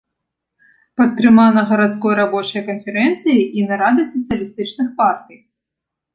Падтрымана 1.01 1.59
гарадской 1.71 2.13
рабочай 2.21 2.63
канферэнцыяй 2.71 3.41
і 3.61 3.67
нарадай 3.69 4.05
сацыялістычных 4.15 4.89
партый. 5.05 5.37